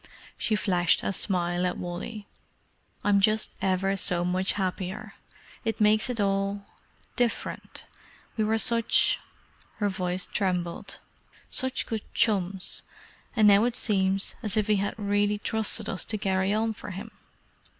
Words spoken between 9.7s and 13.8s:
her voice trembled—"such good chums, and now it